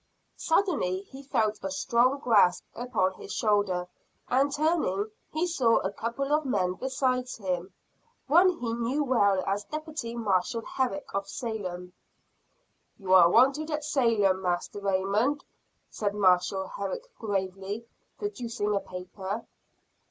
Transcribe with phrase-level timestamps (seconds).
[0.39, 3.87] Suddenly he felt a strong grasp upon his shoulder;
[4.27, 7.71] and turning, he saw a couple of men beside him.
[8.25, 11.93] One he knew well as deputy marshall Herrick, of Salem.
[12.97, 15.45] "You are wanted at Salem, Master Raymond,"
[15.91, 17.85] said Marshall Herrick gravely,
[18.17, 19.45] producing a paper.